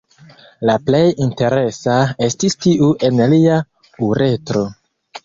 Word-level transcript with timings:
La 0.67 0.77
plej 0.85 1.01
interesa 1.25 1.97
estis 2.29 2.57
tiu 2.67 2.89
en 3.09 3.21
lia 3.35 3.59
uretro. 4.09 4.65